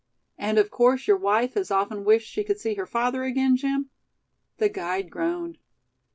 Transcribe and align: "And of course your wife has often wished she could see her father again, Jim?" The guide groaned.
"And 0.39 0.57
of 0.57 0.71
course 0.71 1.05
your 1.05 1.17
wife 1.17 1.53
has 1.53 1.69
often 1.69 2.03
wished 2.03 2.27
she 2.27 2.43
could 2.43 2.59
see 2.59 2.73
her 2.73 2.87
father 2.87 3.21
again, 3.23 3.55
Jim?" 3.55 3.91
The 4.57 4.67
guide 4.67 5.11
groaned. 5.11 5.59